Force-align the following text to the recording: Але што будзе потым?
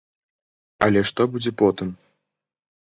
Але 0.87 1.05
што 1.11 1.21
будзе 1.37 1.51
потым? 1.65 1.95